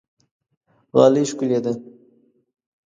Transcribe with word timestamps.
غالۍ 0.97 1.23
ښکلې 1.29 1.59
ده. 1.63 1.71